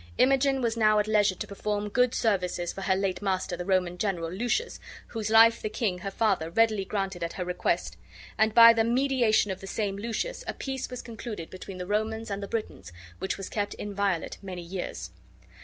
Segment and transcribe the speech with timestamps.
[0.17, 3.99] Imogen was now at leisure to perform good services for her late master, the Roman
[3.99, 7.97] general, Lucius, whose life the king, her father, readily granted at her request;
[8.35, 12.31] and by the mediation of the same Lucius a peace was concluded between the Romans
[12.31, 15.11] and the Britons which was kept inviolate many years.